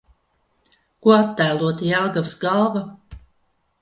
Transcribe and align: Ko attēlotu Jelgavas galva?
Ko 1.03 1.13
attēlotu 1.17 1.87
Jelgavas 1.91 2.35
galva? 2.47 2.85